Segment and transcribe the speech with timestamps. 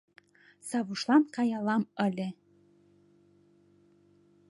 [0.67, 2.29] Савушлан каялам ыле.